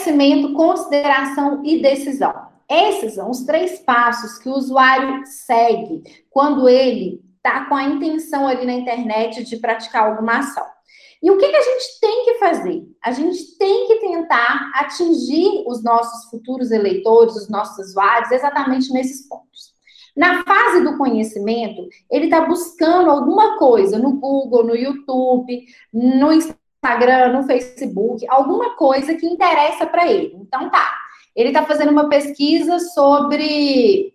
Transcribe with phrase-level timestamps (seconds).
[0.00, 2.48] conhecimento, consideração e decisão.
[2.68, 8.46] Esses são os três passos que o usuário segue quando ele está com a intenção
[8.46, 10.64] ali na internet de praticar alguma ação.
[11.22, 12.82] E o que, que a gente tem que fazer?
[13.02, 19.28] A gente tem que tentar atingir os nossos futuros eleitores, os nossos usuários, exatamente nesses
[19.28, 19.74] pontos.
[20.16, 26.60] Na fase do conhecimento, ele está buscando alguma coisa no Google, no YouTube, no Instagram,
[27.32, 30.34] no Facebook, alguma coisa que interessa para ele.
[30.34, 30.96] Então, tá.
[31.36, 34.14] Ele está fazendo uma pesquisa sobre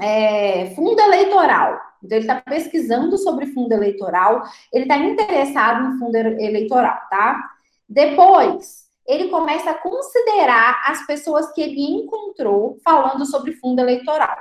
[0.00, 1.80] é, fundo eleitoral.
[2.02, 4.42] Então, ele está pesquisando sobre fundo eleitoral,
[4.72, 7.50] ele está interessado em fundo eleitoral, tá?
[7.88, 14.36] Depois, ele começa a considerar as pessoas que ele encontrou falando sobre fundo eleitoral.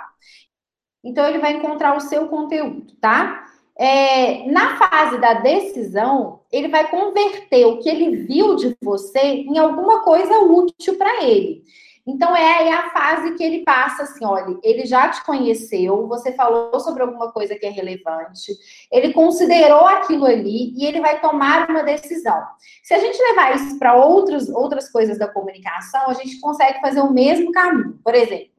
[1.03, 3.45] Então, ele vai encontrar o seu conteúdo, tá?
[3.77, 9.57] É, na fase da decisão, ele vai converter o que ele viu de você em
[9.57, 11.63] alguma coisa útil para ele.
[12.07, 16.79] Então é a fase que ele passa assim, olha, ele já te conheceu, você falou
[16.79, 18.55] sobre alguma coisa que é relevante,
[18.91, 22.39] ele considerou aquilo ali e ele vai tomar uma decisão.
[22.83, 27.01] Se a gente levar isso para outras outras coisas da comunicação, a gente consegue fazer
[27.01, 27.99] o mesmo caminho.
[28.03, 28.53] Por exemplo,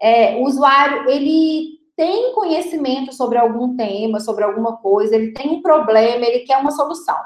[0.00, 5.62] é, o usuário ele tem conhecimento sobre algum tema, sobre alguma coisa, ele tem um
[5.62, 7.18] problema, ele quer uma solução.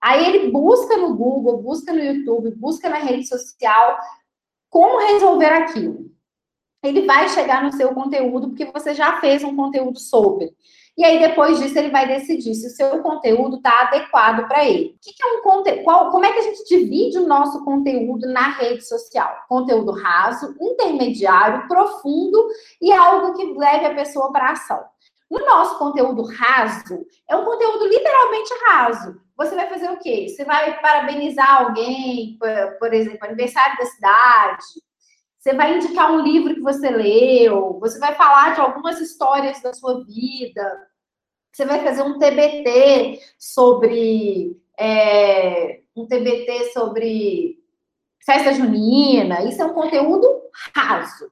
[0.00, 3.98] Aí ele busca no Google, busca no YouTube, busca na rede social
[4.70, 6.10] como resolver aquilo?
[6.82, 10.54] Ele vai chegar no seu conteúdo porque você já fez um conteúdo sobre.
[10.98, 14.96] E aí, depois disso, ele vai decidir se o seu conteúdo está adequado para ele.
[14.96, 16.10] O que, que é um conteúdo?
[16.10, 19.32] Como é que a gente divide o nosso conteúdo na rede social?
[19.48, 22.48] Conteúdo raso, intermediário, profundo
[22.82, 24.84] e algo que leve a pessoa para ação.
[25.30, 29.20] No nosso conteúdo raso, é um conteúdo literalmente raso.
[29.36, 30.26] Você vai fazer o quê?
[30.28, 32.36] Você vai parabenizar alguém,
[32.80, 34.64] por exemplo, aniversário da cidade.
[35.38, 37.78] Você vai indicar um livro que você leu.
[37.80, 40.88] Você vai falar de algumas histórias da sua vida.
[41.52, 47.58] Você vai fazer um TBT sobre é, um TBT sobre
[48.24, 49.42] festa junina.
[49.44, 50.26] Isso é um conteúdo
[50.74, 51.30] raso.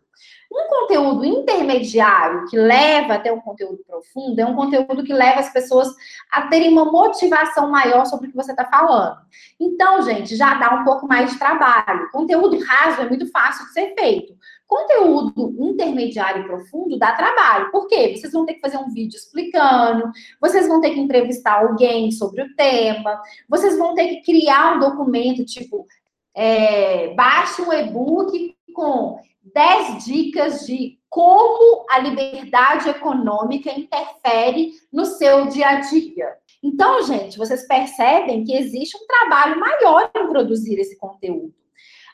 [0.53, 5.53] Um conteúdo intermediário que leva até um conteúdo profundo é um conteúdo que leva as
[5.53, 5.89] pessoas
[6.31, 9.17] a terem uma motivação maior sobre o que você está falando.
[9.59, 12.11] Então, gente, já dá um pouco mais de trabalho.
[12.13, 14.35] Conteúdo raso é muito fácil de ser feito.
[14.67, 17.71] Conteúdo intermediário e profundo dá trabalho.
[17.71, 18.17] Por quê?
[18.17, 20.11] Vocês vão ter que fazer um vídeo explicando,
[20.41, 24.81] vocês vão ter que entrevistar alguém sobre o tema, vocês vão ter que criar um
[24.81, 25.87] documento, tipo,
[26.35, 29.19] é, baixe um e-book com
[29.57, 36.37] 10 dicas de como a liberdade econômica interfere no seu dia a dia.
[36.63, 41.55] Então, gente, vocês percebem que existe um trabalho maior em produzir esse conteúdo.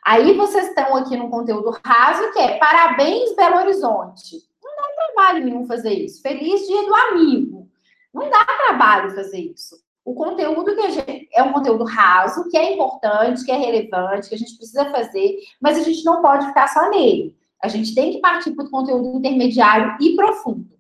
[0.07, 4.37] Aí vocês estão aqui no conteúdo raso, que é parabéns, Belo Horizonte.
[4.63, 6.23] Não dá trabalho nenhum fazer isso.
[6.23, 7.69] Feliz dia do amigo.
[8.15, 9.83] Não dá trabalho fazer isso.
[10.05, 14.35] O conteúdo que gente, é um conteúdo raso, que é importante, que é relevante, que
[14.35, 17.37] a gente precisa fazer, mas a gente não pode ficar só nele.
[17.63, 20.72] A gente tem que partir para o conteúdo intermediário e profundo.